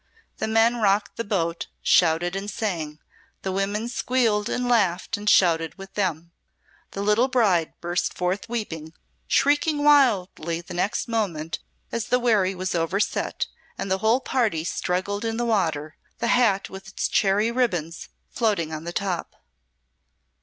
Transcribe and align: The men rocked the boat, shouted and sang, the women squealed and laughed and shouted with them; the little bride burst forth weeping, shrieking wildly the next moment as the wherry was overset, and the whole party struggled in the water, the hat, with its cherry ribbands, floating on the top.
The 0.37 0.47
men 0.47 0.77
rocked 0.77 1.15
the 1.17 1.23
boat, 1.23 1.67
shouted 1.83 2.35
and 2.35 2.49
sang, 2.49 2.97
the 3.43 3.51
women 3.51 3.87
squealed 3.87 4.49
and 4.49 4.67
laughed 4.67 5.15
and 5.15 5.29
shouted 5.29 5.75
with 5.77 5.93
them; 5.93 6.31
the 6.93 7.03
little 7.03 7.27
bride 7.27 7.75
burst 7.81 8.15
forth 8.15 8.49
weeping, 8.49 8.93
shrieking 9.27 9.83
wildly 9.83 10.59
the 10.59 10.73
next 10.73 11.07
moment 11.07 11.59
as 11.91 12.05
the 12.07 12.17
wherry 12.17 12.55
was 12.55 12.73
overset, 12.73 13.45
and 13.77 13.91
the 13.91 13.99
whole 13.99 14.21
party 14.21 14.63
struggled 14.63 15.23
in 15.23 15.37
the 15.37 15.45
water, 15.45 15.95
the 16.17 16.29
hat, 16.29 16.67
with 16.67 16.87
its 16.87 17.07
cherry 17.07 17.51
ribbands, 17.51 18.09
floating 18.31 18.73
on 18.73 18.85
the 18.85 18.93
top. 18.93 19.35